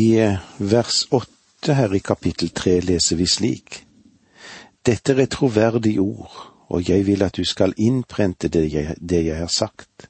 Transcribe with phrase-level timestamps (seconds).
[0.00, 3.80] I eh, vers åtte her i kapittel tre leser vi slik.
[4.86, 6.36] Dette er et troverdig ord,
[6.72, 10.08] og jeg vil at du skal innprente det jeg, det jeg har sagt.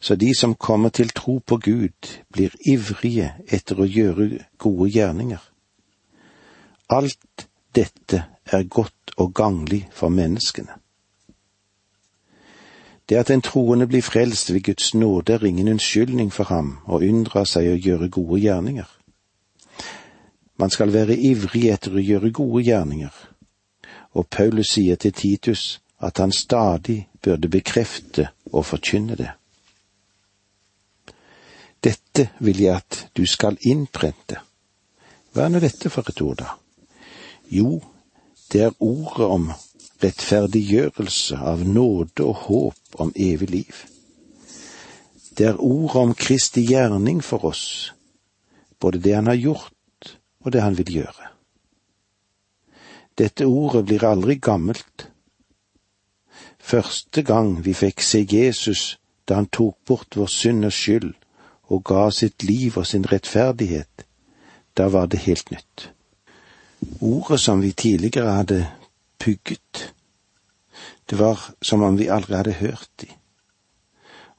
[0.00, 5.44] Så de som kommer til tro på Gud, blir ivrige etter å gjøre gode gjerninger.
[6.90, 10.80] Alt dette er godt og ganglig for menneskene.
[13.06, 16.98] Det at en troende blir frelst ved Guds nåde er ingen unnskyldning for ham å
[16.98, 18.95] unndra seg å gjøre gode gjerninger.
[20.56, 23.16] Man skal være ivrig etter å gjøre gode gjerninger,
[24.16, 29.30] og Paulus sier til Titus at han stadig burde bekrefte og forkynne det.
[31.84, 34.40] Dette vil jeg at du skal innprente.
[35.32, 36.56] Hva er nå dette for et ord, da?
[37.52, 37.82] Jo,
[38.52, 39.50] det er ordet om
[40.02, 43.84] rettferdiggjørelse av nåde og håp om evig liv.
[45.36, 47.92] Det er ordet om Kristi gjerning for oss,
[48.80, 49.75] både det han har gjort
[50.46, 51.32] og det han vil gjøre.
[53.18, 55.08] Dette ordet blir aldri gammelt.
[56.60, 61.12] Første gang vi fikk se Jesus da han tok bort vår synd og skyld
[61.66, 64.04] og ga sitt liv og sin rettferdighet,
[64.78, 65.88] da var det helt nytt.
[67.00, 68.60] Ordet som vi tidligere hadde
[69.18, 69.94] pugget.
[71.10, 73.10] Det var som om vi aldri hadde hørt de.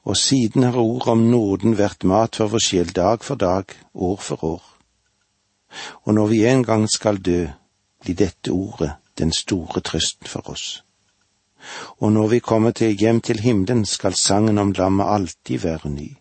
[0.08, 4.16] Og siden har ordet om nåden vært mat for vår sjel dag for dag, år
[4.16, 4.67] for år.
[6.04, 7.46] Og når vi en gang skal dø,
[8.00, 10.84] blir dette ordet den store trøsten for oss.
[11.98, 16.16] Og når vi kommer til hjem til himmelen, skal sangen om lammet alltid være ny.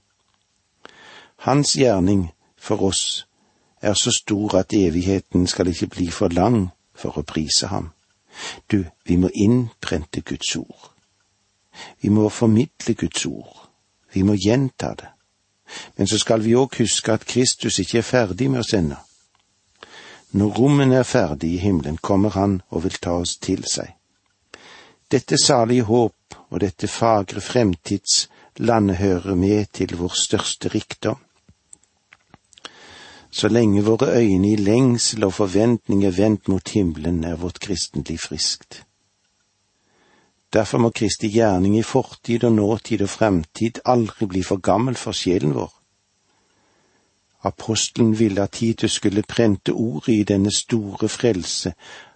[1.38, 3.28] Hans gjerning for oss
[3.82, 7.92] er så stor at evigheten skal ikke bli for lang for å prise ham.
[8.72, 10.92] Du, vi må innprente Guds ord.
[12.02, 13.70] Vi må formidle Guds ord.
[14.14, 15.10] Vi må gjenta det.
[15.98, 18.98] Men så skal vi òg huske at Kristus ikke er ferdig med oss ennå.
[20.32, 23.94] Når rommene er ferdig i himmelen, kommer Han og vil ta oss til seg.
[25.12, 31.22] Dette salige håp og dette fagre fremtidslandet hører med til vår største rikdom.
[33.32, 38.18] Så lenge våre øyne i lengsel og forventning er vendt mot himmelen, er vårt kristenliv
[38.18, 38.84] friskt.
[40.54, 45.12] Derfor må Kristi gjerning i fortid og nåtid og fremtid aldri bli for gammel for
[45.12, 45.77] sjelen vår.
[47.48, 51.74] Apostelen ville at Titus skulle prente ordet i denne store frelse.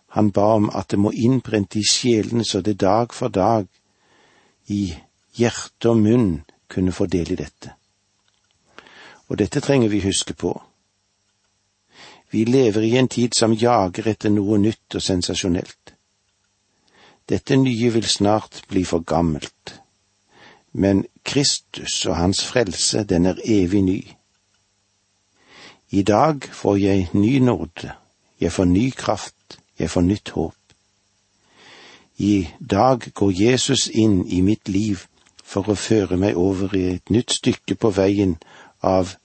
[0.07, 3.67] Han ba om at det må innprente i sjelene så det dag for dag,
[4.67, 4.93] i
[5.35, 7.73] hjerte og munn, kunne få del i dette.
[9.27, 10.51] Og dette trenger vi huske på.
[12.31, 15.95] Vi lever i en tid som jager etter noe nytt og sensasjonelt.
[17.29, 19.75] Dette nye vil snart bli for gammelt,
[20.71, 23.99] men Kristus og hans frelse, den er evig ny.
[25.91, 27.91] I dag får jeg ny nåde,
[28.39, 30.55] jeg får ny kraft, jeg får nytt håp.
[32.17, 35.03] I dag går Jesus inn i mitt liv
[35.43, 38.37] for å føre meg over i et nytt stykke på veien
[38.79, 39.17] av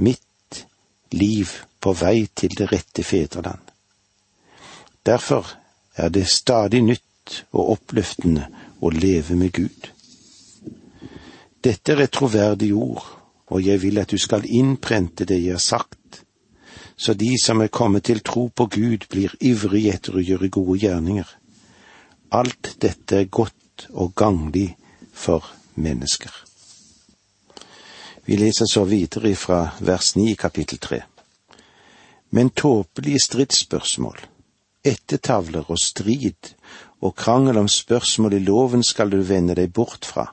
[0.00, 0.62] mitt
[1.12, 3.60] liv på vei til det rette fedreland.
[5.04, 5.44] Derfor
[5.96, 8.48] er det stadig nytt og oppløftende
[8.80, 9.92] å leve med Gud.
[11.60, 13.04] Dette er et troverdig ord,
[13.52, 15.97] og jeg vil at du skal innprente det jeg har sagt,
[16.98, 20.78] så de som er kommet til tro på Gud, blir ivrige etter å gjøre gode
[20.82, 21.28] gjerninger.
[22.34, 24.72] Alt dette er godt og ganglig
[25.14, 25.46] for
[25.78, 26.32] mennesker.
[28.26, 31.00] Vi leser så videre fra vers 9 i kapittel 3
[32.30, 34.18] men tåpelige stridsspørsmål,
[34.84, 36.52] ettertavler og strid
[37.00, 40.26] og krangel om spørsmål i loven skal du vende deg bort fra,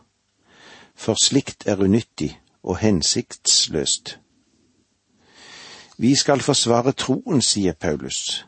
[0.96, 2.34] for slikt er unyttig
[2.64, 4.18] og hensiktsløst.
[5.98, 8.46] Vi skal forsvare troen, sier Paulus,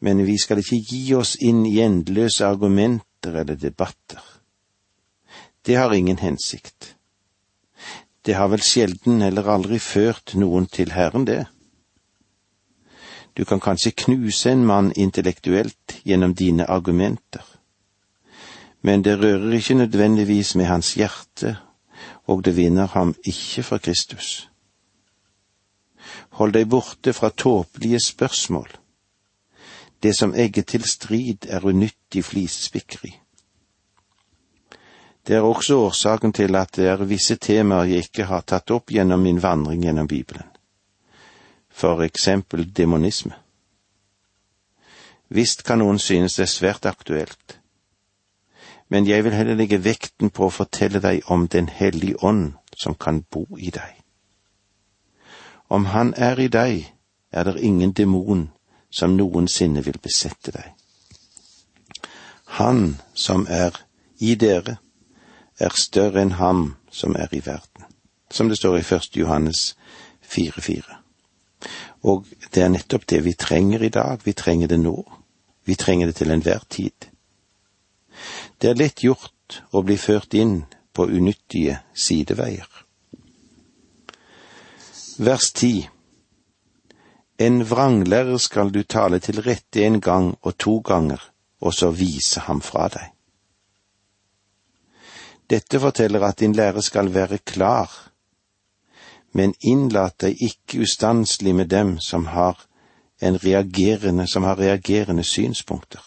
[0.00, 4.22] men vi skal ikke gi oss inn i endeløse argumenter eller debatter.
[5.66, 6.94] Det har ingen hensikt.
[8.24, 11.44] Det har vel sjelden eller aldri ført noen til Herren, det.
[13.36, 17.44] Du kan kanskje knuse en mann intellektuelt gjennom dine argumenter,
[18.82, 21.58] men det rører ikke nødvendigvis med hans hjerte,
[22.26, 24.48] og det vinner ham ikke fra Kristus.
[26.40, 28.68] Hold deg borte fra tåpelige spørsmål.
[30.02, 33.14] Det som egger til strid, er unyttig flisespikkeri.
[35.26, 38.90] Det er også årsaken til at det er visse temaer jeg ikke har tatt opp
[38.94, 40.48] gjennom min vandring gjennom Bibelen
[41.78, 43.34] for eksempel demonisme.
[45.28, 47.58] Visst kan noen synes det er svært aktuelt,
[48.88, 52.94] men jeg vil heller legge vekten på å fortelle deg om Den hellige ånd som
[52.94, 53.97] kan bo i deg.
[55.68, 56.94] Om han er i deg,
[57.32, 58.48] er det ingen demon
[58.90, 60.72] som noensinne vil besette deg.
[62.58, 63.76] Han som er
[64.18, 64.78] i dere,
[65.60, 67.84] er større enn ham som er i verden,
[68.30, 69.10] som det står i 1.
[69.16, 69.76] Johannes
[70.24, 70.96] 4,4.
[72.02, 74.96] Og det er nettopp det vi trenger i dag, vi trenger det nå,
[75.64, 77.10] vi trenger det til enhver tid.
[78.58, 80.62] Det er lett gjort å bli ført inn
[80.94, 82.87] på unyttige sideveier.
[85.20, 85.88] Vers 10
[87.38, 91.18] En vranglærer skal du tale til rette en gang og to ganger,
[91.60, 93.08] og så vise ham fra deg.
[95.50, 97.90] Dette forteller at din lære skal være klar,
[99.32, 102.62] men innlat deg ikke ustanselig med dem som har
[104.26, 106.04] som har reagerende synspunkter.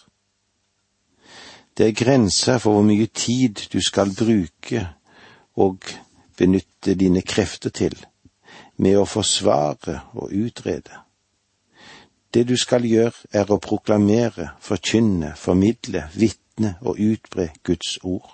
[1.77, 4.87] Det er grenser for hvor mye tid du skal bruke
[5.55, 5.83] og
[6.37, 8.05] benytte dine krefter til
[8.81, 11.03] med å forsvare og utrede.
[12.33, 18.31] Det du skal gjøre, er å proklamere, forkynne, formidle, vitne og utbre Guds ord.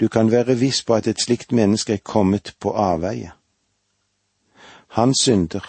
[0.00, 3.32] Du kan være viss på at et slikt menneske er kommet på avveie.
[4.94, 5.66] Han synder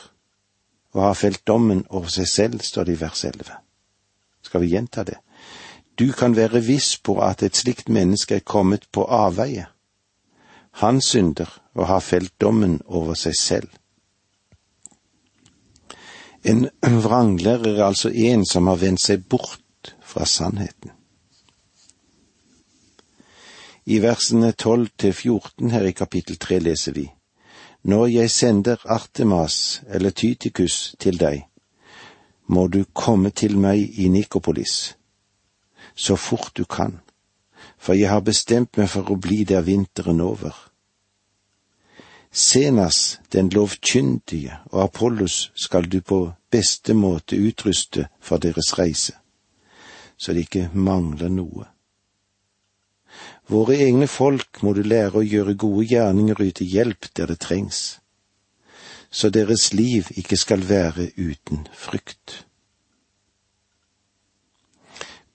[0.94, 3.54] og har felt dommen over seg selv, står det i vers 11.
[4.42, 5.18] Skal vi gjenta det?
[6.00, 9.68] Du kan være viss på at et slikt menneske er kommet på avveie.
[10.82, 13.70] Han synder og har felt dommen over seg selv.
[16.46, 20.92] En vranglærer er altså en som har vendt seg bort fra sannheten.
[23.86, 27.06] I versene 12 til 14 her i kapittel 3 leser vi
[27.84, 31.46] Når jeg sender Artemas eller Tytikus til deg,
[32.48, 34.96] må du komme til meg i Nikopolis,
[35.96, 37.00] så fort du kan,
[37.86, 40.56] for jeg har bestemt meg for å bli der vinteren over.
[42.36, 49.14] Senas, den lovkyndige, og Apollos skal du på beste måte utruste for deres reise,
[50.18, 51.70] så det ikke mangler noe.
[53.48, 57.40] Våre egne folk må du lære å gjøre gode gjerninger og yte hjelp der det
[57.46, 58.00] trengs,
[59.14, 62.42] så deres liv ikke skal være uten frykt.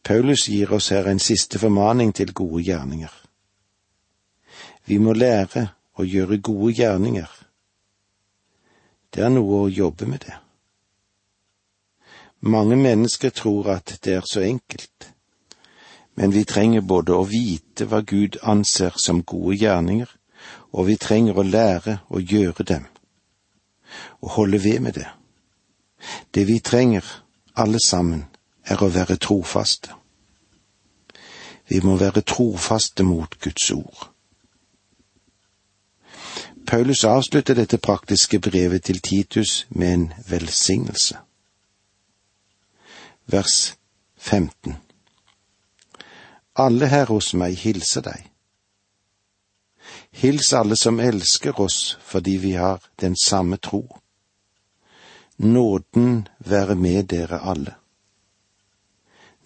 [0.03, 3.13] Paulus gir oss her en siste formaning til gode gjerninger.
[4.87, 5.67] Vi må lære
[6.01, 7.29] å gjøre gode gjerninger.
[9.15, 10.37] Det er noe å jobbe med det.
[12.41, 15.11] Mange mennesker tror at det er så enkelt,
[16.17, 20.09] men vi trenger både å vite hva Gud anser som gode gjerninger,
[20.73, 22.87] og vi trenger å lære å gjøre dem,
[24.25, 25.09] og holde ved med det.
[26.33, 27.05] Det vi trenger,
[27.55, 28.25] alle sammen,
[28.65, 29.95] er å være trofaste.
[31.69, 34.11] Vi må være trofaste mot Guds ord.
[36.67, 41.19] Paulus avslutter dette praktiske brevet til Titus med en velsignelse.
[43.27, 43.75] Vers
[44.17, 44.77] 15
[46.57, 48.31] Alle her hos meg hilser deg.
[50.11, 53.85] Hils alle som elsker oss fordi vi har den samme tro.
[55.37, 57.80] Nåden være med dere alle.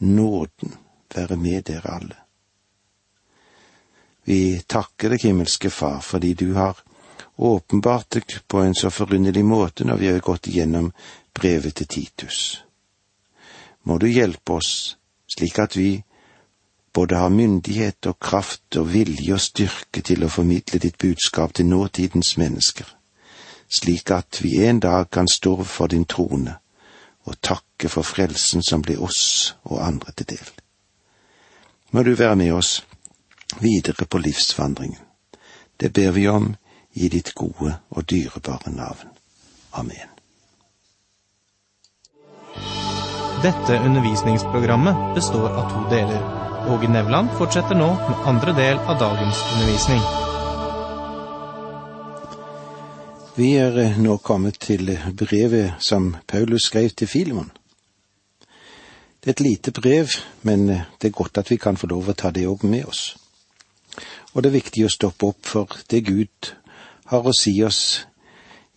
[0.05, 0.75] Nåden
[1.15, 2.17] være med dere alle.
[4.25, 6.81] Vi takker deg, himmelske Far, fordi du har
[7.37, 10.91] åpenbart deg på en så forunderlig måte når vi har gått igjennom
[11.35, 12.65] brevet til Titus.
[13.85, 14.97] Må du hjelpe oss
[15.29, 16.03] slik at vi
[16.95, 21.69] både har myndighet og kraft og vilje og styrke til å formidle ditt budskap til
[21.69, 22.87] nåtidens mennesker,
[23.69, 26.59] slik at vi en dag kan stå for din trone
[27.25, 30.51] og takke for frelsen som blir oss og andre til del.
[31.91, 32.85] Må du være med oss
[33.61, 35.01] videre på livsvandringen.
[35.81, 36.55] Det ber vi om
[36.95, 39.09] i ditt gode og dyrebare navn.
[39.73, 40.11] Amen.
[43.43, 46.23] Dette undervisningsprogrammet består av to deler.
[46.71, 50.34] Åge Nevland fortsetter nå med andre del av dagens undervisning.
[53.37, 57.51] Vi er nå kommet til brevet som Paulus skrev til Filemon.
[59.19, 60.07] Det er et lite brev,
[60.43, 63.17] men det er godt at vi kan få lov å ta det òg med oss.
[64.35, 66.53] Og det er viktig å stoppe opp for det Gud
[67.11, 68.05] har å si oss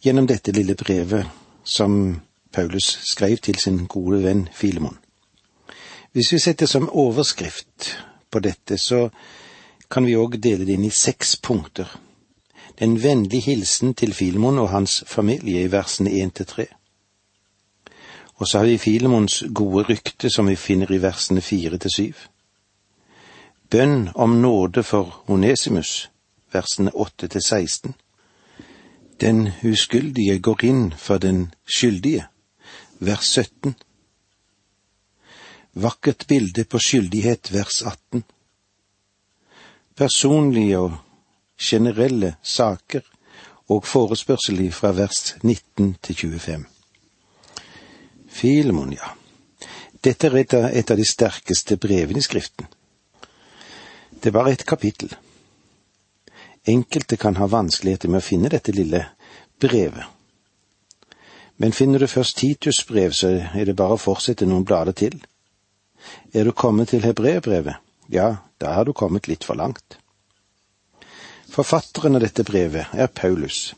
[0.02, 1.30] gjennom dette lille brevet
[1.64, 2.18] som
[2.50, 4.98] Paulus skrev til sin gode venn Filemon.
[6.18, 7.94] Hvis vi setter som overskrift
[8.32, 9.12] på dette, så
[9.86, 11.94] kan vi òg dele det inn i seks punkter.
[12.80, 16.66] Den vennlige hilsen til Filemon og hans familie i versene én til tre.
[18.36, 22.14] Og så har vi Filemons gode rykte som vi finner i versene fire til syv.
[23.70, 26.12] Bønn om nåde for Onesimus,
[26.54, 27.96] versene åtte til 16
[29.22, 32.28] Den uskyldige går inn for den skyldige,
[33.00, 33.76] vers 17.
[35.74, 38.24] Vakkert bilde på skyldighet, vers 18.
[39.96, 40.98] Personlige og
[41.58, 43.02] generelle saker
[43.70, 46.66] og forespørsel fra vers 19 til 25.
[48.30, 49.14] Filemon, ja.
[50.04, 52.68] Dette er et av, de sterkeste brevene i Skriften.
[54.12, 55.16] Det er bare et kapittel.
[56.68, 59.04] Enkelte kan ha vanskeligheter med å finne dette lille
[59.60, 60.06] brevet.
[61.58, 65.18] Men finner du først Titus brev, så er det bare å fortsette noen blader til.
[66.34, 67.82] Er du kommet til hebreerbrevet,
[68.14, 69.98] ja, da har du kommet litt for langt.
[71.58, 73.74] Forfatteren av dette brevet er Paulus,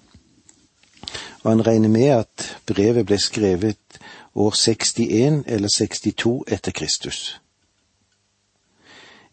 [1.44, 4.00] og han regner med at brevet ble skrevet
[4.36, 7.20] år 61 eller 62 etter Kristus.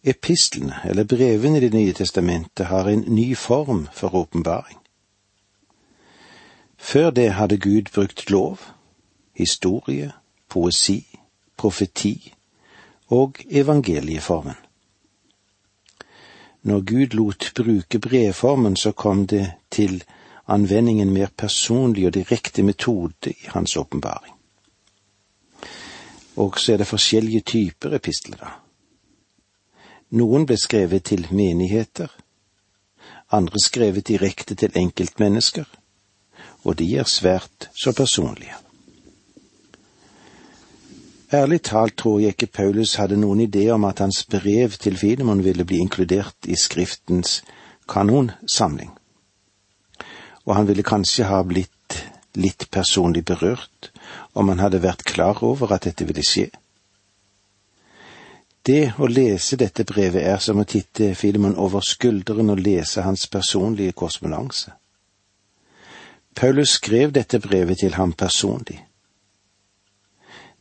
[0.06, 4.78] Epistlene, eller brevene i Det nye testamentet, har en ny form for åpenbaring.
[6.78, 8.60] Før det hadde Gud brukt lov,
[9.34, 10.12] historie,
[10.48, 11.18] poesi,
[11.56, 12.34] profeti
[13.08, 14.65] og evangelieformen.
[16.66, 20.00] Når Gud lot bruke brevformen, så kom det til
[20.48, 24.34] anvending en mer personlig og direkte metode i hans åpenbaring.
[26.36, 28.50] Og så er det forskjellige typer epistler, da.
[30.18, 32.10] Noen ble skrevet til menigheter,
[33.30, 35.64] andre skrevet direkte til enkeltmennesker,
[36.64, 38.65] og de er svært så personlige.
[41.32, 45.42] Ærlig talt tror jeg ikke Paulus hadde noen idé om at hans brev til Filemon
[45.42, 47.40] ville bli inkludert i Skriftens
[47.90, 48.92] kanonsamling,
[50.46, 51.98] og han ville kanskje ha blitt
[52.38, 53.90] litt personlig berørt
[54.34, 56.46] om han hadde vært klar over at dette ville skje.
[58.62, 63.26] Det å lese dette brevet er som å titte Filemon over skulderen og lese hans
[63.26, 64.74] personlige korrespondanse.
[66.38, 68.84] Paulus skrev dette brevet til ham personlig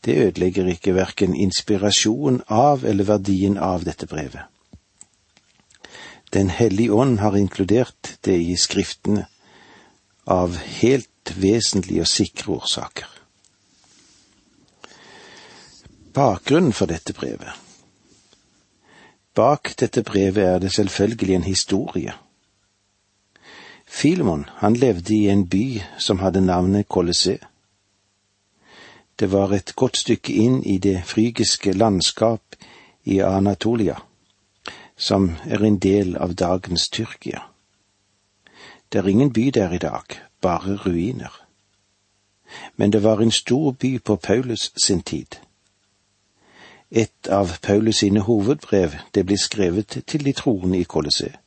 [0.05, 4.45] det ødelegger ikke verken inspirasjonen av eller verdien av dette brevet.
[6.33, 9.25] Den hellige ånd har inkludert det i Skriftene
[10.27, 13.07] av helt vesentlige og sikre årsaker.
[16.15, 17.61] Bakgrunnen for dette brevet
[19.35, 22.13] Bak dette brevet er det selvfølgelig en historie.
[23.85, 27.43] Filemon, han levde i en by som hadde navnet Colosseum.
[29.19, 32.55] Det var et godt stykke inn i det frygiske landskap
[33.03, 33.95] i Anatolia,
[34.97, 37.45] som er en del av dagens Tyrkia.
[38.91, 41.31] Det er ingen by der i dag, bare ruiner.
[42.75, 45.39] Men det var en stor by på Paulus sin tid.
[46.91, 51.39] Et av Paulus sine hovedbrev, det blir skrevet til de troende i Colosseum.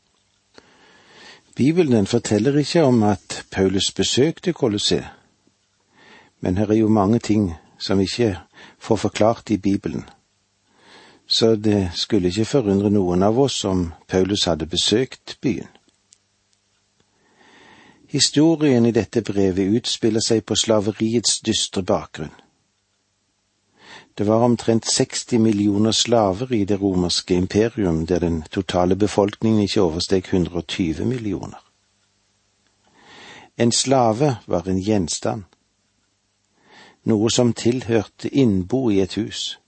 [1.57, 5.18] Bibelen forteller ikke om at Paulus besøkte Colosseum,
[6.40, 8.38] men her er jo mange ting som vi ikke
[8.78, 10.04] får forklart i Bibelen.
[11.26, 15.68] Så det skulle ikke forundre noen av oss om Paulus hadde besøkt byen.
[18.09, 22.33] Historien i dette brevet utspiller seg på slaveriets dystre bakgrunn.
[24.18, 29.83] Det var omtrent 60 millioner slaver i det romerske imperium, der den totale befolkningen ikke
[29.83, 31.61] oversteg 120 millioner.
[33.59, 35.45] En slave var en gjenstand,
[37.09, 39.59] noe som tilhørte innbo i et hus.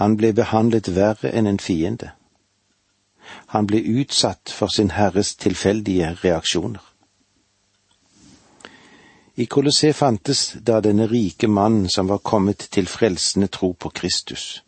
[0.00, 2.10] Han ble behandlet verre enn en fiende.
[3.52, 6.82] Han ble utsatt for sin herres tilfeldige reaksjoner.
[9.36, 14.62] I Kolosseum fantes da denne rike mannen som var kommet til frelsende tro på Kristus.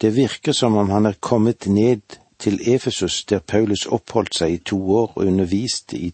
[0.00, 4.62] Det virker som om han er kommet ned til Efesus, der Paulus oppholdt seg i
[4.64, 6.12] to år og underviste i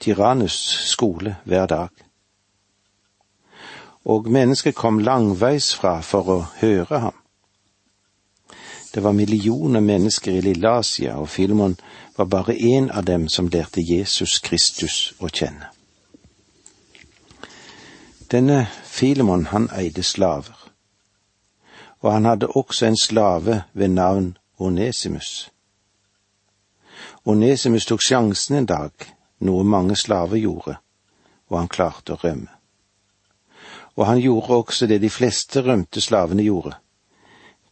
[0.00, 0.56] Tyrannus
[0.88, 1.88] skole hver dag
[4.04, 7.16] og mennesket kom langveis fra for å høre ham.
[8.94, 11.76] Det var millioner mennesker i lille Asia, og Filemon
[12.16, 15.70] var bare én av dem som lærte Jesus Kristus å kjenne.
[18.30, 20.56] Denne Filemon, han eide slaver,
[22.00, 25.50] og han hadde også en slave ved navn Onesimus.
[27.24, 28.90] Onesimus tok sjansen en dag,
[29.38, 30.78] noe mange slaver gjorde,
[31.48, 32.59] og han klarte å rømme
[33.96, 36.76] og han gjorde også det de fleste rømte slavene gjorde.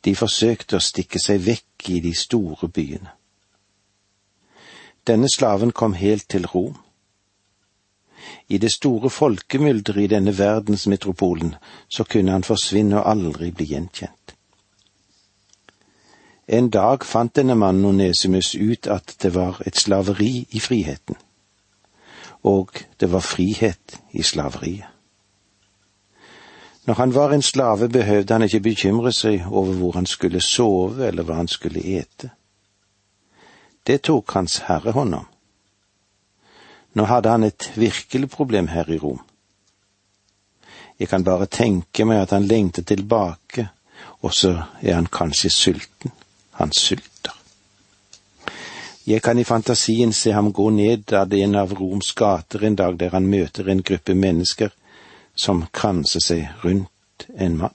[0.05, 3.15] De forsøkte å stikke seg vekk i de store byene.
[5.07, 6.77] Denne slaven kom helt til Rom.
[8.49, 11.55] I det store folkemylderet i denne verdensmetropolen
[11.89, 14.35] så kunne han forsvinne og aldri bli gjenkjent.
[16.49, 21.17] En dag fant denne mannen Onesimus ut at det var et slaveri i friheten,
[22.43, 24.98] og det var frihet i slaveriet.
[26.89, 31.05] Når han var en slave, behøvde han ikke bekymre seg over hvor han skulle sove
[31.05, 32.31] eller hva han skulle ete.
[33.85, 35.27] Det tok Hans Herre hånd om.
[36.97, 39.21] Nå hadde han et virkelig problem her i Rom.
[40.99, 43.69] Jeg kan bare tenke meg at han lengter tilbake,
[44.25, 46.17] og så er han kanskje sulten.
[46.57, 47.37] Han sulter.
[49.07, 52.97] Jeg kan i fantasien se ham gå ned ad en av Roms gater en dag
[52.97, 54.73] der han møter en gruppe mennesker
[55.39, 57.75] som kranser seg rundt en mann.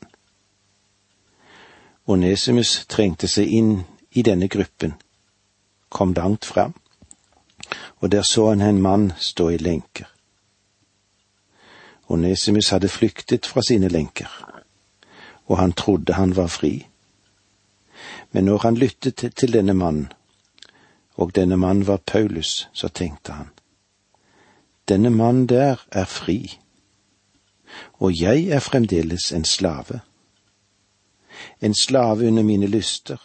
[2.06, 3.76] Onesimus trengte seg inn
[4.12, 4.98] i denne gruppen,
[5.90, 6.74] kom langt fram,
[8.02, 10.10] og der så han en mann stå i lenker.
[12.08, 14.28] Onesimus hadde flyktet fra sine lenker,
[15.48, 16.88] og han trodde han var fri.
[18.32, 20.12] Men når han lyttet til denne mannen,
[21.16, 23.50] og denne mannen var Paulus, så tenkte han,
[24.90, 26.60] denne mannen der er fri,
[27.94, 30.00] og jeg er fremdeles en slave.
[31.62, 33.18] En slave under mine lyster,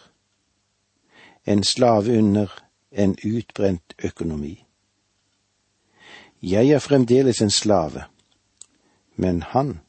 [1.47, 2.47] en slave under
[2.93, 4.64] en utbrent økonomi.
[6.43, 8.05] Jeg er fremdeles en slave,
[9.17, 9.81] men han,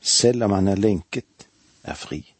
[0.00, 1.48] selv om han er lenket,
[1.82, 2.36] er fri.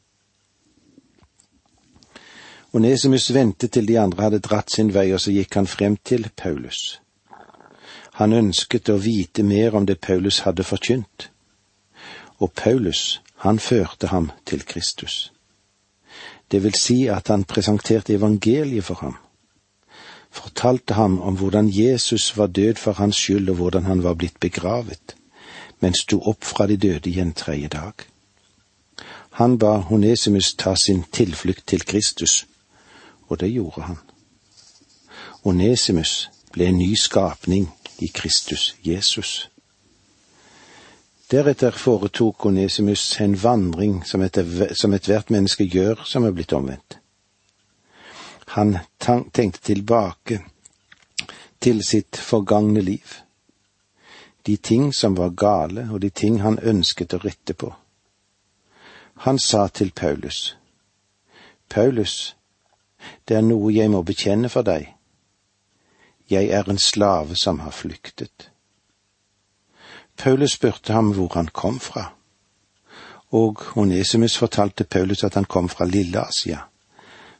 [2.72, 6.28] Onesimus ventet til de andre hadde dratt sin vei, og så gikk han frem til
[6.36, 7.00] Paulus.
[8.20, 11.30] Han ønsket å vite mer om det Paulus hadde forkynt,
[12.38, 15.32] og Paulus, han førte ham til Kristus.
[16.50, 19.16] Det vil si at han presenterte evangeliet for ham,
[20.30, 24.40] fortalte ham om hvordan Jesus var død for hans skyld, og hvordan han var blitt
[24.40, 25.16] begravet,
[25.80, 27.92] men sto opp fra de døde igjen tredje dag.
[29.30, 32.46] Han ba Honesimus ta sin tilflukt til Kristus,
[33.28, 33.98] og det gjorde han.
[35.44, 39.50] Onesimus ble en ny skapning i Kristus Jesus.
[41.30, 47.00] Deretter foretok Onesimus en vandring som, ethvert menneske gjør som er blitt omvendt.
[48.54, 50.38] Han tenkte tilbake
[51.58, 53.16] til sitt forgangne liv,
[54.46, 57.74] de ting som var gale og de ting han ønsket å rette på.
[59.26, 60.54] Han sa til Paulus,
[61.68, 62.36] Paulus,
[63.26, 64.92] det er noe jeg må bekjenne for deg.
[66.30, 68.52] Jeg er en slave som har flyktet.
[70.16, 72.12] Paulus spurte ham hvor han kom fra,
[73.30, 76.58] og Onesimus fortalte Paulus at han kom fra Lille-Asia,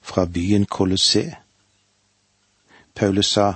[0.02, 1.34] fra byen Colosset.
[2.94, 3.52] Paulus sa,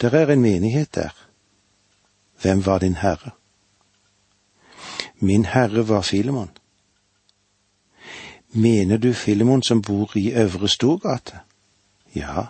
[0.00, 1.10] Der er en menighet der.
[2.40, 3.30] Hvem var din herre?
[5.18, 6.50] Min herre var Filemon.
[8.50, 11.38] Mener du Filemon som bor i Øvre Storgate?
[12.14, 12.42] Ja.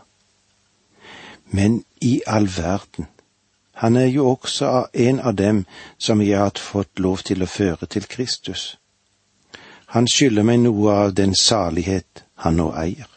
[1.47, 3.07] Men i all verden,
[3.73, 5.65] han er jo også en av dem
[5.99, 8.77] som jeg har fått lov til å føre til Kristus.
[9.93, 13.09] Han skylder meg noe av den salighet han nå eier.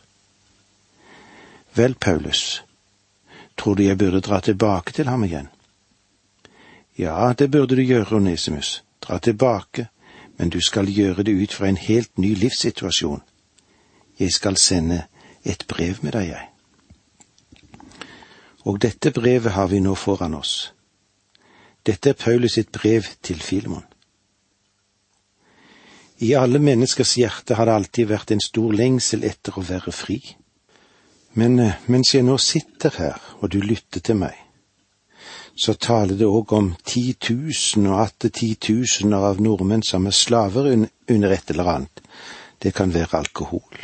[1.75, 2.63] Vel, Paulus,
[3.55, 5.49] tror du jeg burde dra tilbake til ham igjen?
[6.95, 9.89] Ja, det burde du gjøre, Onesimus, dra tilbake
[10.37, 13.21] men du skal gjøre det ut fra en helt ny livssituasjon.
[14.19, 15.03] Jeg skal sende
[15.43, 16.49] et brev med deg, jeg.
[18.65, 20.71] Og dette brevet har vi nå foran oss.
[21.85, 23.85] Dette er Paulus sitt brev til Filemon.
[26.25, 30.17] I alle menneskers hjerte har det alltid vært en stor lengsel etter å være fri.
[31.35, 34.37] Men eh, mens jeg nå sitter her og du lytter til meg,
[35.55, 41.35] så taler det òg om titusen og atter titusener av nordmenn som er slaver under
[41.35, 42.01] et eller annet.
[42.59, 43.83] Det kan være alkohol,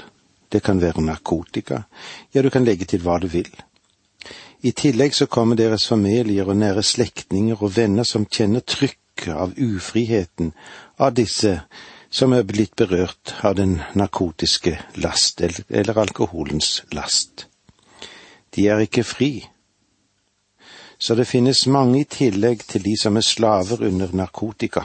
[0.52, 1.84] det kan være narkotika,
[2.32, 3.52] ja, du kan legge til hva du vil.
[4.62, 9.56] I tillegg så kommer deres familier og nære slektninger og venner som kjenner trykket av
[9.58, 10.52] ufriheten
[11.02, 11.56] av disse
[12.12, 17.48] som er blitt berørt av den narkotiske last eller alkoholens last.
[18.56, 19.32] De er ikke fri,
[21.00, 24.84] så det finnes mange i tillegg til de som er slaver under narkotika.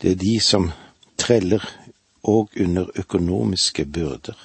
[0.00, 0.70] Det er de som
[1.18, 1.66] treller
[2.22, 4.38] og under økonomiske byrder.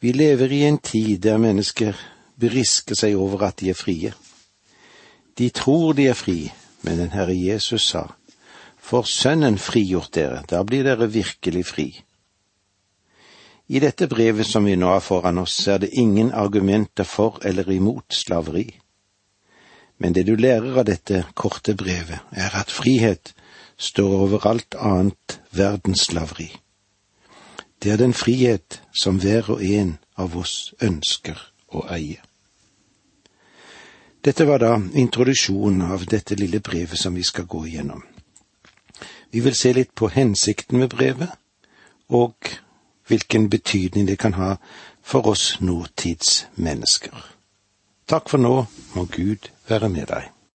[0.00, 1.96] Vi lever i en tid der mennesker
[2.40, 4.12] berisker seg over at de er frie.
[5.38, 6.48] De tror de er fri,
[6.82, 8.06] men den Herre Jesus sa,
[8.78, 11.88] For Sønnen frigjort dere, da blir dere virkelig fri.
[13.68, 17.68] I dette brevet som vi nå har foran oss, er det ingen argumenter for eller
[17.70, 18.70] imot slaveri.
[19.98, 23.34] Men det du lærer av dette korte brevet, er at frihet
[23.76, 26.48] står over alt annet verdensslaveri.
[27.82, 31.38] Det er den frihet som hver og en av oss ønsker
[31.72, 32.20] å eie.
[34.24, 38.02] Dette var da introduksjonen av dette lille brevet som vi skal gå igjennom.
[39.30, 41.30] Vi vil se litt på hensikten med brevet,
[42.08, 42.34] og
[43.08, 44.56] hvilken betydning det kan ha
[45.02, 47.14] for oss nåtidsmennesker.
[48.08, 50.37] Takk for nå, må Gud være med deg.